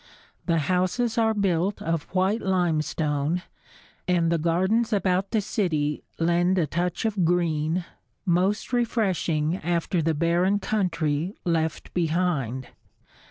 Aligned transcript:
The 0.47 0.57
houses 0.57 1.19
are 1.19 1.35
built 1.35 1.79
of 1.79 2.05
white 2.15 2.41
limestone 2.41 3.43
and 4.07 4.31
the 4.31 4.39
gardens 4.39 4.91
about 4.91 5.29
the 5.29 5.41
city 5.41 6.01
lend 6.17 6.57
a 6.57 6.65
touch 6.65 7.05
of 7.05 7.23
green, 7.23 7.85
most 8.25 8.73
refreshing 8.73 9.57
after 9.57 10.01
the 10.01 10.15
barren 10.15 10.57
country 10.57 11.35
left 11.45 11.93
behind. 11.93 12.69